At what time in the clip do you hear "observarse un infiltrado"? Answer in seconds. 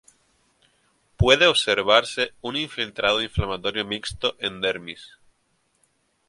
1.45-3.21